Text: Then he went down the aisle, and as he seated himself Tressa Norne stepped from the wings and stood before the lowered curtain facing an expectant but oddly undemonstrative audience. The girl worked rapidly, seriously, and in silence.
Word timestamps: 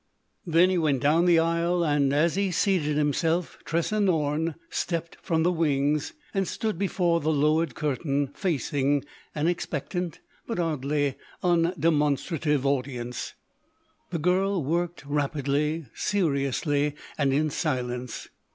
Then 0.47 0.71
he 0.71 0.79
went 0.79 0.99
down 1.03 1.25
the 1.25 1.37
aisle, 1.37 1.83
and 1.83 2.11
as 2.11 2.33
he 2.35 2.49
seated 2.49 2.97
himself 2.97 3.59
Tressa 3.65 3.99
Norne 3.99 4.55
stepped 4.71 5.17
from 5.21 5.43
the 5.43 5.51
wings 5.51 6.13
and 6.33 6.47
stood 6.47 6.79
before 6.79 7.19
the 7.19 7.29
lowered 7.29 7.75
curtain 7.75 8.31
facing 8.33 9.05
an 9.35 9.45
expectant 9.45 10.19
but 10.47 10.57
oddly 10.57 11.17
undemonstrative 11.43 12.65
audience. 12.65 13.35
The 14.09 14.17
girl 14.17 14.63
worked 14.63 15.05
rapidly, 15.05 15.85
seriously, 15.93 16.95
and 17.15 17.31
in 17.31 17.51
silence. 17.51 18.27